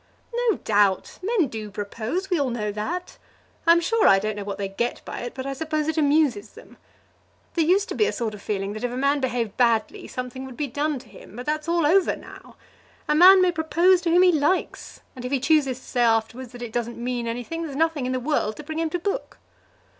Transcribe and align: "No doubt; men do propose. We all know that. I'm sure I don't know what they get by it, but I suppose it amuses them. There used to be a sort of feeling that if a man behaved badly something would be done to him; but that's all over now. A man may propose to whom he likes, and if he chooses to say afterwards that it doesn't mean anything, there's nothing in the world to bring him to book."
"No 0.49 0.55
doubt; 0.57 1.19
men 1.21 1.47
do 1.47 1.69
propose. 1.69 2.31
We 2.31 2.39
all 2.39 2.49
know 2.49 2.71
that. 2.71 3.19
I'm 3.67 3.79
sure 3.79 4.07
I 4.07 4.17
don't 4.17 4.35
know 4.35 4.43
what 4.43 4.57
they 4.57 4.67
get 4.67 4.99
by 5.05 5.19
it, 5.19 5.35
but 5.35 5.45
I 5.45 5.53
suppose 5.53 5.87
it 5.87 5.95
amuses 5.95 6.53
them. 6.53 6.77
There 7.53 7.63
used 7.63 7.87
to 7.89 7.93
be 7.93 8.07
a 8.07 8.11
sort 8.11 8.33
of 8.33 8.41
feeling 8.41 8.73
that 8.73 8.83
if 8.83 8.89
a 8.91 8.97
man 8.97 9.19
behaved 9.19 9.57
badly 9.57 10.07
something 10.07 10.43
would 10.47 10.57
be 10.57 10.65
done 10.65 10.97
to 10.97 11.07
him; 11.07 11.35
but 11.35 11.45
that's 11.45 11.69
all 11.69 11.85
over 11.85 12.15
now. 12.15 12.55
A 13.07 13.13
man 13.13 13.43
may 13.43 13.51
propose 13.51 14.01
to 14.01 14.09
whom 14.09 14.23
he 14.23 14.31
likes, 14.31 15.01
and 15.15 15.23
if 15.23 15.31
he 15.31 15.39
chooses 15.39 15.77
to 15.77 15.85
say 15.85 16.01
afterwards 16.01 16.51
that 16.53 16.63
it 16.63 16.73
doesn't 16.73 16.97
mean 16.97 17.27
anything, 17.27 17.61
there's 17.61 17.75
nothing 17.75 18.07
in 18.07 18.11
the 18.11 18.19
world 18.19 18.55
to 18.55 18.63
bring 18.63 18.79
him 18.79 18.89
to 18.89 18.97
book." 18.97 19.37